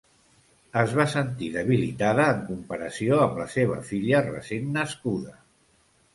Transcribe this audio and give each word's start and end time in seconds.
Es 0.83 0.95
va 0.99 1.03
sentir 1.11 1.49
debilitada 1.55 2.25
en 2.37 2.39
comparació 2.47 3.21
amb 3.27 3.39
la 3.43 3.47
seva 3.59 3.79
filla 3.93 4.25
recent 4.33 4.75
nascuda. 4.81 5.37